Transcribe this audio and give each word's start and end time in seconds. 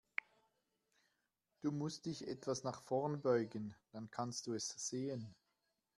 Du 1.61 1.71
musst 1.71 2.07
dich 2.07 2.27
etwas 2.27 2.63
nach 2.63 2.81
vorn 2.81 3.21
beugen, 3.21 3.75
dann 3.91 4.09
kannst 4.09 4.47
du 4.47 4.53
es 4.55 4.67
sehen. 4.69 5.35